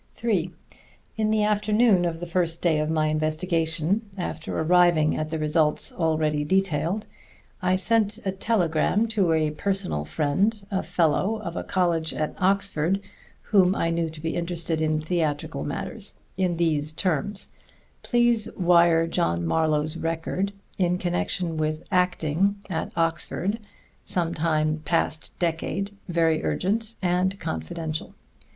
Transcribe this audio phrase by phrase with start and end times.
[0.15, 0.49] (3)
[1.15, 5.93] In the afternoon of the first day of my investigation, after arriving at the results
[5.93, 7.05] already detailed,
[7.61, 12.99] I sent a telegram to a personal friend, a fellow of a college at Oxford,
[13.43, 17.51] whom I knew to be interested in theatrical matters, in these terms:
[18.01, 23.59] Please wire John Marlowe's record in connection with acting at Oxford
[24.03, 28.15] some time past decade very urgent and confidential.